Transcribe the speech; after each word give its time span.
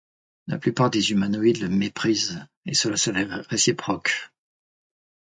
La 0.47 0.57
plupart 0.57 0.89
des 0.89 1.11
humanoïdes 1.11 1.59
le 1.61 1.69
méprisent, 1.69 2.43
et 2.65 2.73
cela 2.73 2.97
s'avère 2.97 3.45
réciproque. 3.49 4.31